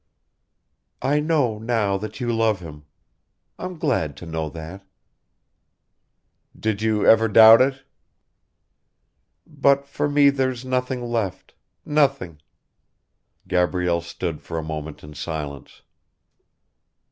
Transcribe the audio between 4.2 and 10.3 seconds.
know that." "Did you ever doubt it?" "But for